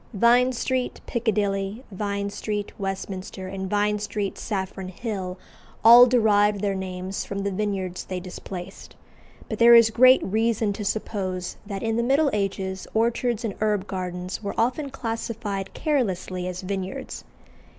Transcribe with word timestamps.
Vine 0.15 0.51
Street, 0.51 0.99
Piccadilly, 1.05 1.83
Vine 1.91 2.31
Street, 2.31 2.71
Westminster, 2.79 3.47
and 3.47 3.69
Vine 3.69 3.99
Street, 3.99 4.35
Saffron 4.35 4.87
Hill, 4.87 5.37
all 5.85 6.07
derived 6.07 6.61
their 6.61 6.73
names 6.73 7.23
from 7.23 7.43
the 7.43 7.51
vineyards 7.51 8.03
they 8.05 8.19
displaced; 8.19 8.95
but 9.47 9.59
there 9.59 9.75
is 9.75 9.91
great 9.91 10.23
reason 10.23 10.73
to 10.73 10.83
suppose 10.83 11.55
that 11.67 11.83
in 11.83 11.97
the 11.97 12.01
Middle 12.01 12.31
Ages 12.33 12.87
orchards 12.95 13.45
and 13.45 13.53
herb 13.61 13.85
gardens 13.85 14.41
were 14.41 14.55
often 14.59 14.89
classified 14.89 15.71
carelessly 15.75 16.47
as 16.47 16.61
"vineyards." 16.63 17.23